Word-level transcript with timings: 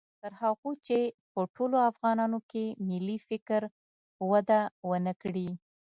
تر 0.21 0.31
هغو 0.41 0.69
چې 0.85 0.99
په 1.33 1.41
ټولو 1.55 1.77
افغانانو 1.89 2.39
کې 2.51 2.63
ملي 2.87 3.17
فکر 3.27 3.61
وده 4.29 4.61
و 4.87 4.91
نه 5.05 5.13
کړي 5.21 5.49